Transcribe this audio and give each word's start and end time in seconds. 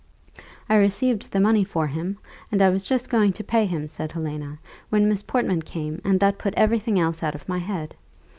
"I 0.67 0.77
received 0.77 1.29
the 1.31 1.39
money 1.39 1.63
for 1.63 1.85
him, 1.85 2.17
and 2.51 2.59
I 2.59 2.71
was 2.71 2.87
just 2.87 3.07
going 3.07 3.33
to 3.33 3.43
pay 3.43 3.67
him," 3.67 3.87
said 3.87 4.11
Helena, 4.13 4.57
"when 4.89 5.07
Miss 5.07 5.21
Portman 5.21 5.61
came; 5.61 6.01
and 6.03 6.19
that 6.19 6.39
put 6.39 6.55
every 6.55 6.79
thing 6.79 6.99
else 6.99 7.21
out 7.21 7.35
of 7.35 7.47
my 7.47 7.59
head. 7.59 7.93